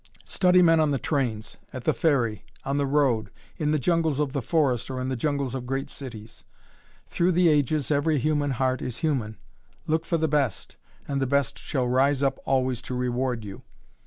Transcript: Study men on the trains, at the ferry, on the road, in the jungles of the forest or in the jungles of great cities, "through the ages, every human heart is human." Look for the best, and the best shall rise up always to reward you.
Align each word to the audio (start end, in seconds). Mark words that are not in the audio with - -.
Study 0.25 0.63
men 0.63 0.79
on 0.79 0.89
the 0.89 0.97
trains, 0.97 1.57
at 1.71 1.83
the 1.83 1.93
ferry, 1.93 2.43
on 2.65 2.77
the 2.79 2.87
road, 2.87 3.29
in 3.57 3.69
the 3.69 3.77
jungles 3.77 4.19
of 4.19 4.33
the 4.33 4.41
forest 4.41 4.89
or 4.89 4.99
in 4.99 5.09
the 5.09 5.15
jungles 5.15 5.53
of 5.53 5.67
great 5.67 5.91
cities, 5.91 6.43
"through 7.07 7.31
the 7.33 7.49
ages, 7.49 7.91
every 7.91 8.17
human 8.17 8.49
heart 8.49 8.81
is 8.81 8.97
human." 9.05 9.37
Look 9.85 10.03
for 10.07 10.17
the 10.17 10.27
best, 10.27 10.75
and 11.07 11.21
the 11.21 11.27
best 11.27 11.59
shall 11.59 11.87
rise 11.87 12.23
up 12.23 12.39
always 12.45 12.81
to 12.81 12.95
reward 12.95 13.45
you. 13.45 13.61